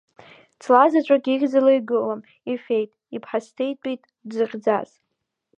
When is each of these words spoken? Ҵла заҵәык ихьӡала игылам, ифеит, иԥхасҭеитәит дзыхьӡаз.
Ҵла 0.61 0.83
заҵәык 0.91 1.25
ихьӡала 1.33 1.71
игылам, 1.79 2.21
ифеит, 2.53 2.89
иԥхасҭеитәит 3.15 4.01
дзыхьӡаз. 4.29 4.89